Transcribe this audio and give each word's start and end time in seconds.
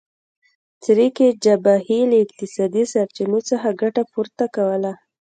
چریکي 0.83 1.27
جبهې 1.43 1.99
له 2.09 2.17
اقتصادي 2.25 2.83
سرچینو 2.93 3.39
څخه 3.49 3.77
ګټه 3.81 4.03
پورته 4.11 4.45
کوله. 4.55 4.91